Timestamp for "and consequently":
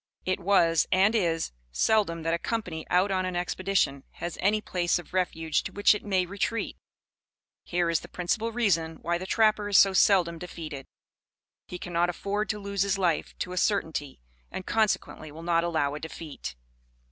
14.49-15.31